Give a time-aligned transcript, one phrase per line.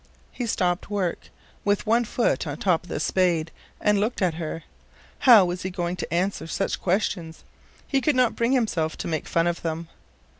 [0.31, 1.29] He stopped work,
[1.63, 4.63] with one foot on the top of the spade, and looked at her.
[5.29, 7.43] How was he going to answer such questions?
[7.87, 9.89] He could not bring himself to make fun of them.